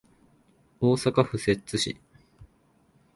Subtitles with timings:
[0.79, 1.95] 大阪府摂津市